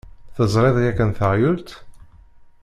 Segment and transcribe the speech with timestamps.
[0.35, 1.69] Teẓriḍ yakan taɣyult?